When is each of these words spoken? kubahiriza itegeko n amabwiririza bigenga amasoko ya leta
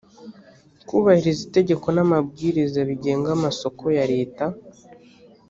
kubahiriza 0.87 1.41
itegeko 1.47 1.87
n 1.95 1.97
amabwiririza 2.05 2.79
bigenga 2.89 3.27
amasoko 3.37 3.83
ya 3.97 4.05
leta 4.13 4.45